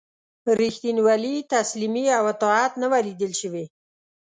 ریښتینولي، 0.59 1.35
تسلیمي 1.53 2.05
او 2.17 2.23
اطاعت 2.33 2.71
نه 2.81 2.87
وه 2.91 2.99
لیده 3.07 3.27
شوي. 3.41 3.65